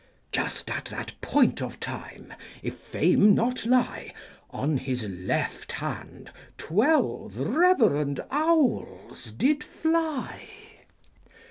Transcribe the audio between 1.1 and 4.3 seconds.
point of time, if fame not lie,